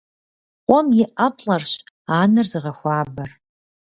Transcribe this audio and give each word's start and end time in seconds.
Къуэм 0.65 0.87
и 1.01 1.05
ӏэплӏэрщ 1.13 1.71
анэр 2.19 2.47
зыгъэхуабэр. 2.51 3.29